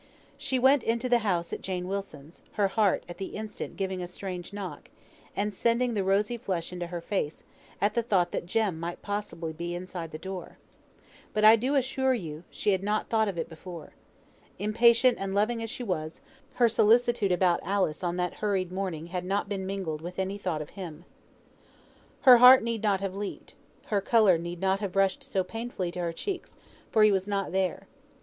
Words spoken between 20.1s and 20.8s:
any thought of